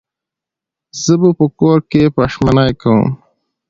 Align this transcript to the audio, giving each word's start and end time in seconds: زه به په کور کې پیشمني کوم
زه 1.03 1.13
به 1.21 1.29
په 1.39 1.45
کور 1.59 1.79
کې 1.91 2.01
پیشمني 2.15 2.71
کوم 2.81 3.03